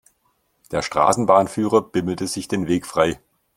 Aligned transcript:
Der 0.71 0.81
Straßenbahnführer 0.81 1.83
bimmelte 1.83 2.25
sich 2.25 2.47
den 2.47 2.67
Weg 2.67 2.87
frei. 2.87 3.19